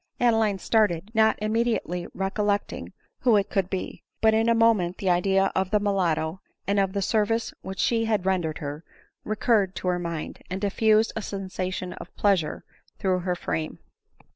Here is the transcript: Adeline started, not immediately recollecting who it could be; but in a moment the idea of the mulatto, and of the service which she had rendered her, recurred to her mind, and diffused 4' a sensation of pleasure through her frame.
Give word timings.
Adeline 0.19 0.57
started, 0.57 1.11
not 1.13 1.37
immediately 1.43 2.07
recollecting 2.15 2.91
who 3.19 3.35
it 3.35 3.51
could 3.51 3.69
be; 3.69 4.01
but 4.19 4.33
in 4.33 4.49
a 4.49 4.55
moment 4.55 4.97
the 4.97 5.11
idea 5.11 5.51
of 5.55 5.69
the 5.69 5.79
mulatto, 5.79 6.41
and 6.65 6.79
of 6.79 6.93
the 6.93 7.03
service 7.03 7.53
which 7.61 7.77
she 7.77 8.05
had 8.05 8.25
rendered 8.25 8.57
her, 8.57 8.83
recurred 9.23 9.75
to 9.75 9.87
her 9.87 9.99
mind, 9.99 10.41
and 10.49 10.59
diffused 10.59 11.11
4' 11.13 11.19
a 11.19 11.21
sensation 11.21 11.93
of 11.93 12.15
pleasure 12.15 12.63
through 12.97 13.19
her 13.19 13.35
frame. 13.35 13.77